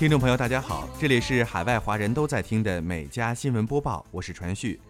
[0.00, 4.80] 听众朋友，大家好，这里是海外华人都在听的每家新闻播报，我是传旭。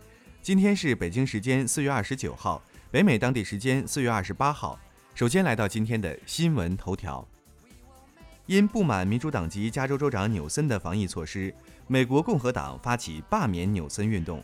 [0.40, 4.78] 今天是北京时间四月二十九号，北美当地时间四月二十八号。
[5.12, 7.26] 首先来到今天的新闻头条。
[8.46, 11.52] 因不满民主党籍加州州长纽森的防疫措施，
[11.88, 14.40] 美国共和党发起罢免纽森运动。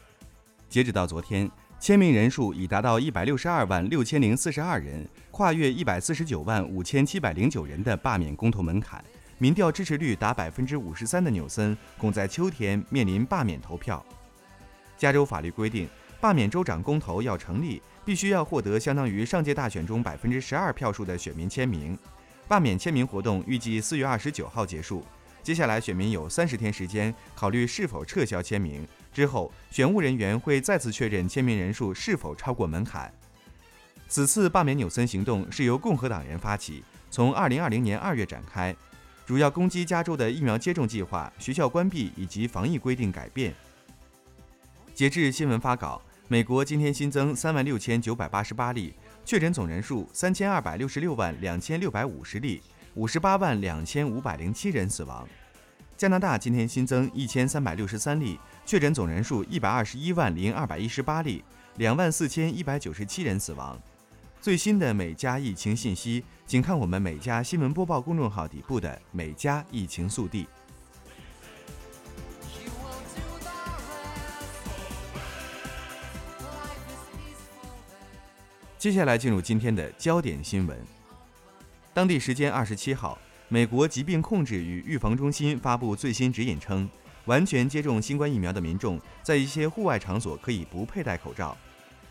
[0.68, 9.04] 截止到昨天，签名人数已达到一百六十二万六千零四十二人，跨越一百四十九万五千七百零九人的罢免公投门槛。
[9.38, 14.04] 民调支持率达百分之五十三的纽森，恐在秋天面临罢免投票。
[14.96, 15.86] 加州法律规定，
[16.20, 21.98] 罢免州长公投要成立，必须要获得相当于上届大选中百分之十二票数的选民签名。
[22.48, 25.04] 罢免签名活动预计四月二十九号结束。
[25.42, 28.88] 接下来，选民有三十天时间考虑是否撤销签名。
[29.12, 33.12] 之后，选务人员会再次确认签名人数是否超过门槛。
[34.08, 38.74] 此次罢免纽森行动是由共和党人发起，从二零二零年二月展开。
[39.26, 43.52] 主要攻击加州的疫苗接种计划、学校关闭以及防疫规定改变。
[44.94, 52.62] 截至新闻发稿，美国今天新增三万六千九百八十八例确诊，总人数三千二百六十六万两千六百五十例，
[52.94, 55.28] 五十八万两千五百零七人死亡。
[55.96, 61.42] 加拿大今天新增一千三百六十三例确诊，总人数一百二十一万零二百一十八例，
[61.78, 63.76] 两万四千一百九十七人死亡。
[64.46, 70.46] 最新的每家疫情信息，请看我们每家新闻播报公众号底部的“每家疫情速递”。
[78.78, 80.78] 接下来进入今天的焦点新闻。
[81.92, 83.18] 当地时间二十七号，
[83.48, 86.88] 美国疾病控制与预防中心发布最新指引称，
[87.24, 91.56] 完全接种新冠疫苗的民众在一些户外场所可以不佩戴口罩。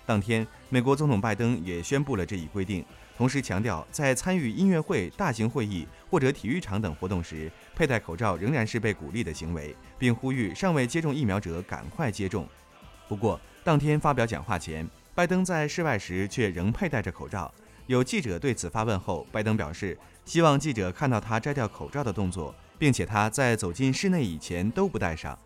[0.06, 2.86] 当天，美国总统拜登也宣布了这一规定，
[3.18, 12.48] 同时强调，在参与音乐会、大型会议或者体育场等活动时，佩戴口罩仍然是被鼓励的行为，并呼吁尚未接种疫苗者赶快接种。
[13.08, 17.52] 不过，当天发表讲话前，拜登在室外时却仍佩戴着口罩。
[17.88, 25.38] 有记者对此发问后，拜登表示希望记者看到他摘掉口罩的动作，并且他在走进室内以前都不戴上。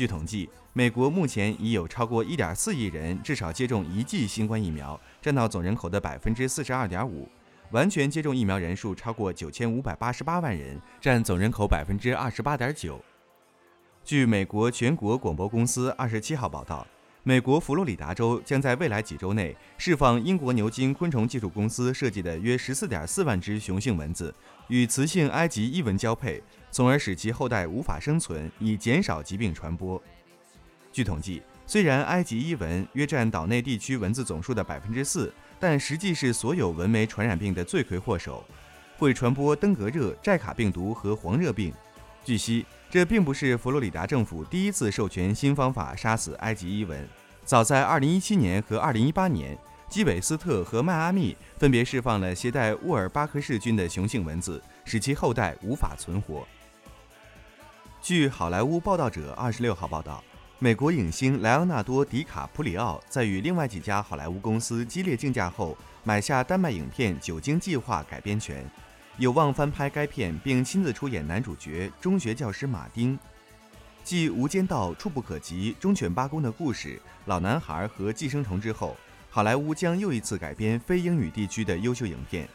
[0.00, 7.26] 据统计，美国目前已有超过1.4亿人至少接种一剂新冠疫苗，占到总人口的42.5%。
[7.70, 12.98] 完全接种疫苗人数超过9588万人，占总人口28.9%。
[14.02, 16.86] 据美国全国广播公司27号报道，
[17.22, 24.34] 美国佛罗里达州将在未来几周内释放英国牛津昆虫技术公司设计的约14.4万只雄性蚊子，
[24.68, 26.42] 与雌性埃及伊蚊交配。
[26.70, 30.00] 从而使其后代无法生存，以减少疾病传播。
[30.92, 38.42] 据统计，虽然埃及伊蚊约占岛内地区蚊子总数的百分之四，但实际是所有蚊媒传染病的罪魁祸首，
[38.96, 41.70] 会传播登革热、寨卡病毒和黄热病。
[42.24, 47.08] 据悉，这并不是佛罗里达政府第一次授权新方法杀死埃及伊蚊。
[47.44, 49.56] 早在2017年和2018年，
[49.88, 56.44] 基韦斯特和迈阿密分别释放了携带沃尔巴克氏菌的雄性蚊子，使其后代无法存活。
[58.02, 60.24] 据《好莱坞报道者》二十六号报道，
[60.58, 68.68] 美国影星莱昂纳多·迪卡普里奥在与另外几家好莱坞公司激烈竞价后，买下丹麦影片《酒精计划》改编权，
[69.20, 73.18] 有望翻拍该片并亲自出演男主角中学教师马丁。
[74.02, 78.96] 继《无间道》《触不可及》《忠犬八公》的故事、《老男孩》和《寄生虫》之后，
[79.28, 82.48] 好莱坞将又一次改编非英语地区的优秀影片。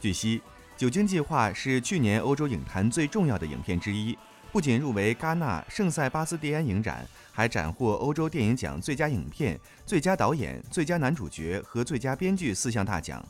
[0.00, 0.38] 据悉，
[0.74, 4.16] 《酒精计划》是去年欧洲影坛最重要的影片之一。
[4.50, 13.22] 不仅入围戛纳圣塞巴斯蒂安影展，还斩获欧洲电影奖最佳影片、最佳导演、最佳男主角和最佳编剧四项大奖。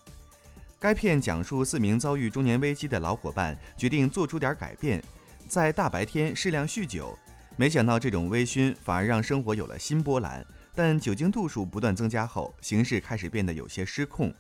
[0.81, 5.05] 该片讲述四名遭遇中年危机的老伙伴决定做出点改变，
[5.47, 7.15] 在大白天适量酗酒，
[7.55, 10.43] 没想到这种微醺反而让生活有了新波澜。
[10.75, 14.33] 但酒精度数不断增加后，形势开始变得有些失控。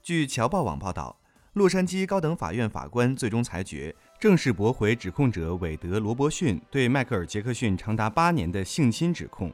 [0.00, 1.18] 据侨报网报道，
[1.54, 3.92] 洛杉矶高等法院法官最终裁决。
[4.20, 9.52] 正式驳回指控者韦德·罗伯逊对迈克尔·杰克逊长达八年的性侵指控，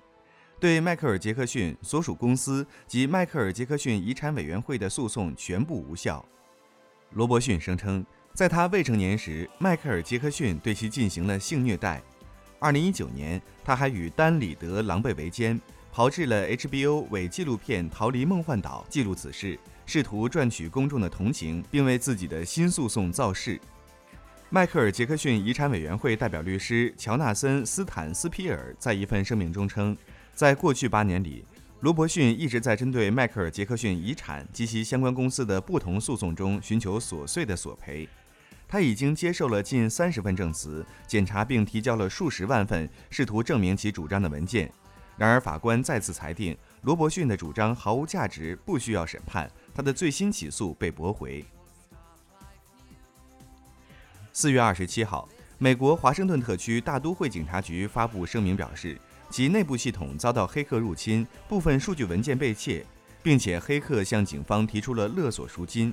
[0.60, 6.24] 对迈克尔·杰克逊所属公司及迈克尔·杰克逊遗产委员会的诉讼全部无效。
[7.12, 12.02] 罗伯逊声称，在他未成年时，迈克尔·杰克逊对其进行了性虐待。
[12.58, 15.60] 二零一九年，他还与丹·里德狼狈为奸，
[15.92, 19.56] 炮制了 HBO 伪纪录片《逃离梦幻岛》，记录此事，
[19.86, 23.60] 试图赚取公众的同情，并为自己的新诉讼造势。
[24.50, 29.96] 迈克尔·杰克逊遗产委员会代表律师乔纳森·斯坦斯皮尔在一份声明中称，
[30.38, 31.44] 在过去八年里，
[31.80, 38.08] 罗伯逊一直在针对迈克尔·杰克逊遗产及其相关公司的不同诉讼中寻求琐碎的索赔。
[38.68, 44.72] 他已经接受了近三十份证词，检查并提交了数十万份试图证明其主张的文件。
[45.16, 49.50] 然而，法官再次裁定罗伯逊的主张毫无价值，不需要审判。
[49.74, 51.44] 他的最新起诉被驳回。
[54.32, 58.96] 四月二十七号，美国华盛顿特区大都会警察局发布声明表示，
[59.30, 62.84] 其内部系统遭到黑客入侵，部分数据文件被窃，
[63.22, 65.92] 并且黑客向警方提出了勒索赎金。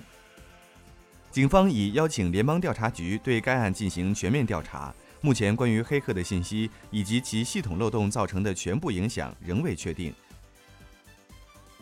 [1.32, 4.96] 警方已邀请联邦调查局对该案进行全面调查。
[5.20, 10.14] 目前，关于黑客的信息以及其系统漏洞造成的全部影响仍未确定。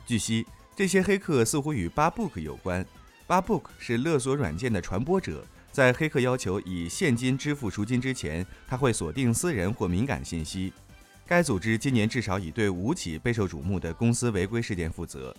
[0.07, 0.45] 据悉，
[0.75, 2.85] 这些黑客似乎与 Barbook 有关。
[3.27, 10.73] Barbook 是勒索软件的传播者，在黑客要求以现金支付赎金之前，他会锁定私人或敏感信息。
[11.25, 15.35] 该组织今年至少已对五起备受瞩目的公司违规事件负责。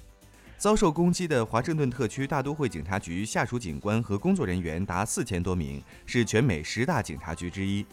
[0.57, 7.85] 遭受攻击的华盛顿特区大都会警察局下属警官和工作人员达四千多名，是全美十大警察局之一。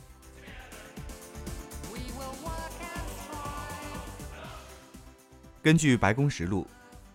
[5.62, 6.66] 根据白宫实录，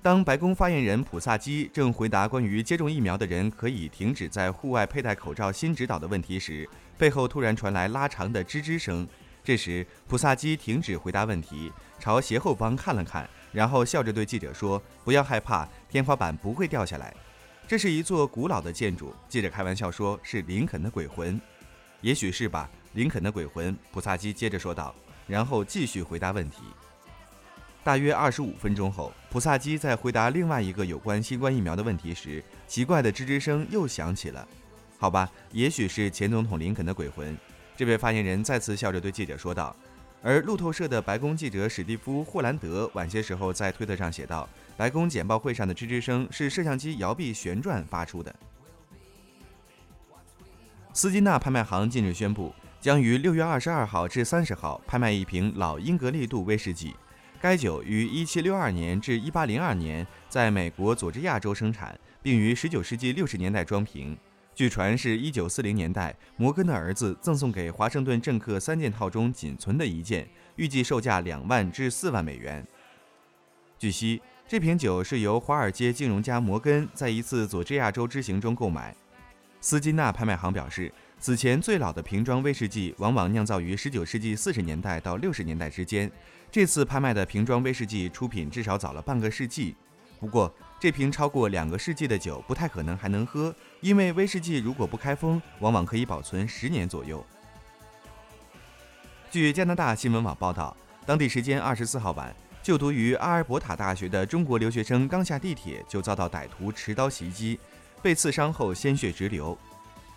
[0.02, 6.68] 当白宫发言人普萨基正回答关于接种疫苗的人可以停止在户外佩戴口罩新指导的问题时，
[6.98, 9.08] 背后突然传来拉长的吱吱声。
[9.46, 13.30] 这时，普萨基停止回答问题，朝斜后方看了看。
[13.52, 17.14] 然后笑着对记者说：“不要害怕，天花板不会掉下来。
[17.64, 21.40] 这是一座古老的建筑。”记者开玩笑说：“是林肯的鬼魂。”
[22.02, 23.78] 也许是吧，林肯的鬼魂。
[23.92, 24.92] 普萨基接着说道，
[25.28, 26.56] 然后继续回答问题。
[27.84, 34.48] 大约二十五分钟后，普萨基在回答另外一个有关新冠疫苗的问题时，奇怪的吱吱声又响起了。
[34.98, 37.38] 好吧，也许是前总统林肯的鬼魂。
[37.76, 39.76] 这位发言人再次笑着对记者说道。
[40.22, 48.34] 而路透社的白宫记者史蒂夫·霍兰德晚些时候在推特上写道：“白宫简报会上的吱吱声是摄像机摇臂旋转发出的。”
[50.92, 56.96] 斯金纳拍卖行近日宣布，将于六月二十二号至三十号拍卖一瓶老英格利度威士忌。
[57.38, 64.16] 该酒于一七六二年至一八零二年在美国佐治亚州生产，并于十九世纪六十年代装瓶。
[64.56, 70.26] 据传是一九四零年代摩根的儿子赠送给华盛顿政客三件套中仅存的一件，
[70.56, 72.66] 预计售价两万至四万美元。
[73.78, 78.96] 据悉，这瓶酒是由华尔街金融家摩根在一次佐治亚州之行中购买。
[79.60, 86.10] 斯金纳拍卖行表示，此前最老的瓶装威士忌往往酿造于十九世纪四十年代到六十年代之间，
[86.50, 89.76] 这次拍卖的瓶装威士忌出品至少早了半个世纪。
[90.18, 97.24] 不过，这瓶超过两个世纪的酒不太可能还能喝，因为威士忌如果不开封，往往可以保存十年左右。
[99.30, 100.76] 据加拿大新闻网报道，
[101.06, 107.58] 当地时间二十四号晚，就读于阿尔伯塔大学的中国留学生刚下地铁就遭到歹徒持刀袭击，
[108.02, 109.56] 被刺伤后鲜血直流。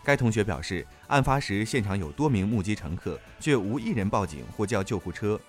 [0.03, 5.39] 该同学表示，案发时现场有多名目击乘客，却无一人报警或叫救护车。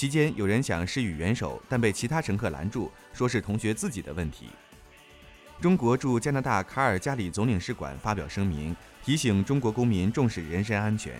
[0.00, 4.46] 期间有人想施予援手，但被其他乘客拦住，说是同学自己的问题。
[5.60, 11.12] 中国驻加拿大卡尔加里总领事馆发表声明，提醒中国公民重视人身安全。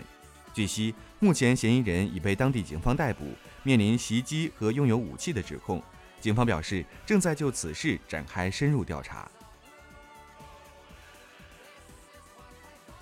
[0.54, 3.26] 据悉，目前嫌疑人已被当地警方逮捕，
[3.64, 5.82] 面临袭击和拥有武器的指控。
[6.18, 9.30] 警方表示，正在就此事展开深入调查。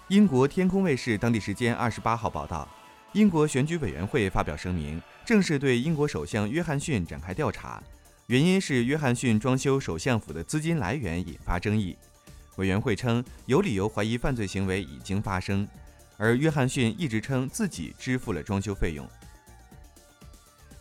[0.08, 2.68] 英国天空卫视当地时间二十八号报道。
[3.18, 7.82] 英国选举委员会发表声明，正式对英国首相约翰逊展开调查，
[8.28, 11.98] 原因是约翰逊装修首相府的资金来源引发争议。
[12.58, 15.66] 委员会称有理由怀疑犯罪行为已经发生，
[16.16, 19.04] 而约翰逊一直称自己支付了装修费用。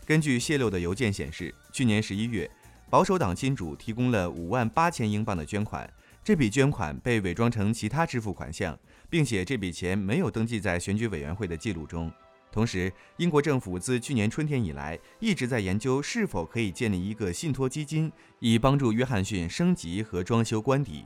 [0.06, 2.48] 根据泄露的邮件显示，去年十一月，
[2.88, 5.92] 保守党金主提供了五万八千英镑的捐款，
[6.24, 8.78] 这笔捐款被伪装成其他支付款项。
[9.10, 12.12] 并且这笔钱没有登记在选举委员会的记录中。
[12.58, 21.06] 同时，英国政府自去年春天以来一直在研究是否可以建立一个信托基金，以帮助约翰逊升级和装修官邸。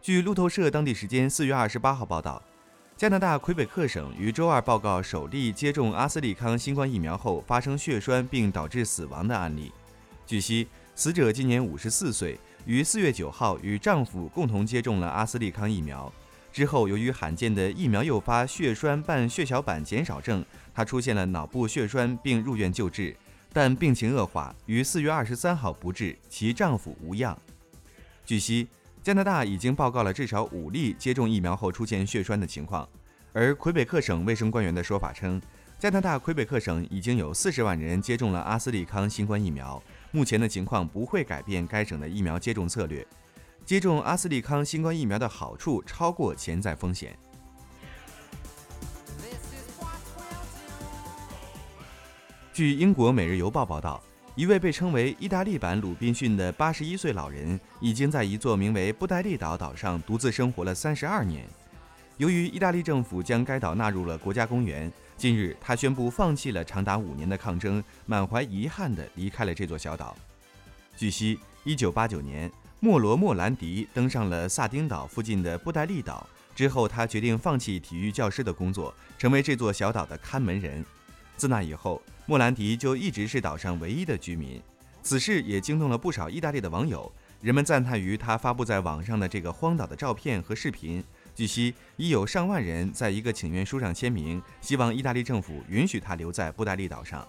[0.00, 2.42] 据路透社当地时间四月二十八号报道，
[2.96, 9.70] 加拿大魁北克省于周二报告首例接种阿斯利康新冠疫苗后发生血栓并导致死亡的案例。
[10.26, 16.10] 据悉，死者今年五十四岁，于四月九号与丈夫共同接种了阿斯利康疫苗。
[16.52, 20.44] 之后，由于罕见的疫苗诱发血栓伴血小板减少症，
[20.74, 23.16] 她出现了脑部血栓，并入院救治，
[23.54, 27.36] 但病情恶化，于四月二十三号不治，其丈夫无恙。
[28.26, 28.68] 据悉，
[29.02, 32.86] 加拿大已经报告了至少五例接种疫苗后出现血栓的情况，
[33.32, 35.40] 而魁北克省卫生官员的说法称，
[35.78, 43.04] 加拿大魁北克省已经有四十万人接种了阿斯利康新冠疫苗，目前的情况不会改变该省的疫苗接种策略。
[43.72, 47.18] 接种阿斯利康新冠疫苗的好处超过潜在风险。
[52.52, 54.02] 据英国《每日邮报》报道，
[54.34, 61.48] 一位被称为“意大利版鲁滨逊”的八十一岁老人，已经在一座名为布代利岛岛上独自生活了三十二年。
[62.18, 70.14] 由于意大利政府将该岛纳入了国家公园，近日他宣布放弃了长达五年的抗争，满怀遗憾地离开了这座小岛。
[70.94, 72.52] 据悉，一九八九年，
[72.84, 80.84] 莫罗莫兰迪登上了萨丁岛附近的布代利岛之后，他决定放弃体育教师的工作，成为这座小岛的看门人。
[81.36, 84.60] 自那以后，莫兰迪就一直是岛上唯一的居民。
[85.00, 87.10] 此事也惊动了不少意大利的网友，
[87.40, 91.04] 人们赞叹于他发布在网上的这个荒岛的照片和视频。
[91.36, 97.24] 据悉，已有上万人在一个请愿书上签名，希望意大利政府允许他留在布代利岛上。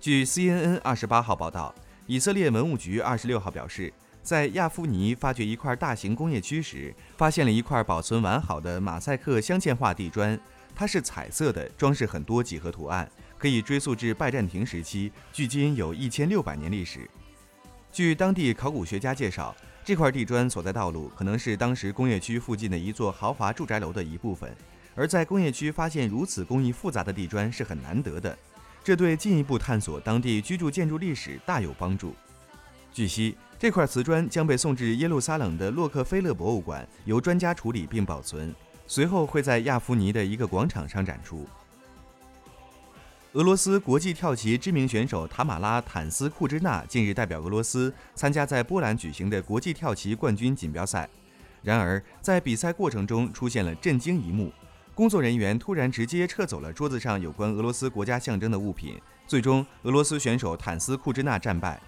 [0.00, 1.74] 据 CNN 二十八号报道，
[2.08, 10.38] 以色列文物局二十六号表示，在亚夫尼发掘一块大型工业区时，发现了一块保存完好的马赛克镶嵌画地砖。
[10.72, 17.10] 它是彩色的，装饰很多几何图案，可以追溯至拜占庭时期，距今有一千六百年历史。
[17.90, 24.54] 据当地考古学家介绍，这块地砖所在道路可能是当时工业区附近的一座豪华住宅楼的一部分。
[24.94, 28.38] 而在工业区发现如此工艺复杂的地砖是很难得的，
[28.86, 32.14] 这对进一步探索当地居住建筑历史大有帮助。
[32.94, 38.54] 据悉，这块瓷砖将被送至耶路撒冷的洛克菲勒博物馆，由专家处理并保存。
[38.86, 41.48] 随后会在亚夫尼的一个广场上展出。
[43.32, 51.08] 俄罗斯国际跳棋知名选手塔马拉·坦斯库支娜近日代表俄罗斯参加在波兰举行的国际跳棋冠军锦标赛，
[51.60, 54.52] 然而在比赛过程中出现了震惊一幕：
[54.96, 61.78] 工作人员突然直接撤走了桌子上有关俄罗斯国家象征的物品，最终俄罗斯选手坦斯库支娜战败。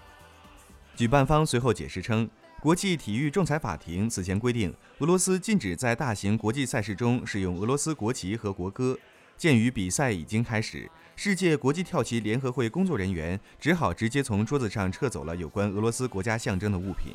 [0.95, 2.29] 举办方随后解释称。
[2.61, 8.95] 国际体育仲裁法庭此前规定，俄罗斯禁止在大型国际赛事中使用俄罗斯国旗和国歌。
[9.37, 17.13] 鉴于比赛已经开始，世界国际跳棋联合会工作人员只好直接从桌子上撤走了有关俄罗斯国家象征的物品。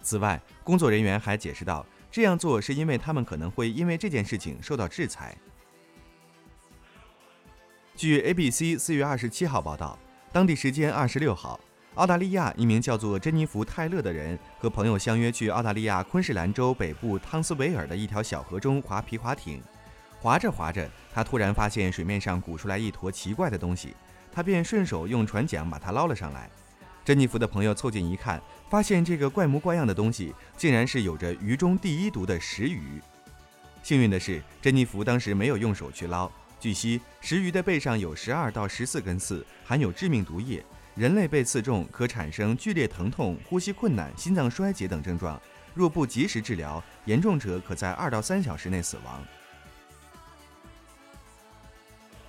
[0.00, 5.36] 此外，工作人员还解释道，这样做是因为他们可能会因为这件事情受到制裁。
[7.94, 9.98] 据 ABC 四月二十七号报道，
[10.32, 11.58] 当地时间二十六号。
[11.94, 19.60] 澳大利亚一名叫做珍妮弗·泰勒的人和朋友相约去澳大利亚昆士兰州北部汤斯维尔的一条小河中划皮划艇。
[20.20, 23.96] 划着划着，他突然发现水面上鼓出来一坨奇怪的东西，
[24.30, 26.48] 他便顺手用船桨把它捞了上来。
[27.08, 28.38] 珍妮弗的朋友凑近一看，
[28.68, 33.00] 发现这个怪模怪样的东西竟然是有着鱼中第一毒的石鱼。
[33.82, 36.30] 幸运的是，珍妮弗当时没有用手去捞。
[36.60, 40.62] 据悉，石鱼的背上有十二到十四根刺，含有致命毒液。
[40.94, 45.40] 人类被刺中可产生剧烈疼痛、呼吸困难、心脏衰竭等症状，
[45.72, 49.24] 若不及时治疗，严重者可在二到三小时内死亡。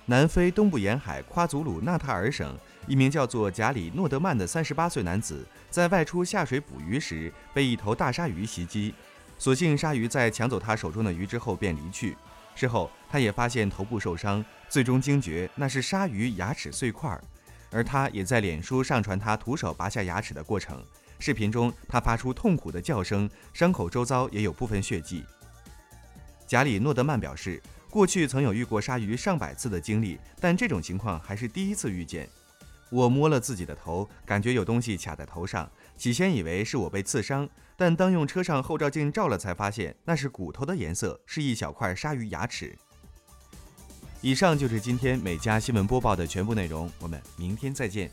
[0.06, 8.94] 南非东部沿海夸祖鲁纳塔尔省一名叫做贾里诺德曼的三十八岁男子，在外出下水捕鱼时被一头大鲨鱼袭击，
[9.38, 12.16] 所幸鲨鱼在抢走他手中的鱼之后便离去。
[12.54, 17.18] 事后，他也发现头部受伤，最终惊觉那是鲨鱼牙齿碎块。
[17.70, 20.82] 而他也在脸书上传他徒手拔下牙齿的过程。
[21.20, 25.24] 视频中，他发出痛苦的叫声，伤口周遭也有部分血迹。
[26.46, 32.28] 贾里诺德曼表示，过去曾有遇过鲨鱼上百次的经历，但这种情况还是第一次遇见。
[32.90, 42.76] 我摸了自己的头，感觉有东西卡在头上，起先以为是我被刺伤，但当用车上后照镜照了，才发现那是骨头的颜色，是一小块鲨鱼牙齿。
[44.20, 48.10] 以上就是今天美家新闻播报的全部内容，我们明天再见。